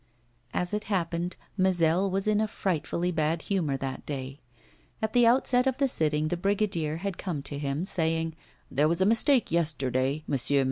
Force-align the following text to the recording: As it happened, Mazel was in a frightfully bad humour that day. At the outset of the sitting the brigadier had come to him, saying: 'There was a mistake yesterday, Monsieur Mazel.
As 0.51 0.73
it 0.73 0.85
happened, 0.85 1.37
Mazel 1.55 2.09
was 2.09 2.25
in 2.27 2.41
a 2.41 2.47
frightfully 2.47 3.11
bad 3.11 3.43
humour 3.43 3.77
that 3.77 4.03
day. 4.03 4.39
At 4.99 5.13
the 5.13 5.27
outset 5.27 5.67
of 5.67 5.77
the 5.77 5.87
sitting 5.87 6.29
the 6.29 6.37
brigadier 6.37 6.97
had 7.05 7.19
come 7.19 7.43
to 7.43 7.59
him, 7.59 7.85
saying: 7.85 8.35
'There 8.71 8.87
was 8.87 9.01
a 9.01 9.05
mistake 9.05 9.51
yesterday, 9.51 10.23
Monsieur 10.25 10.55
Mazel. 10.55 10.59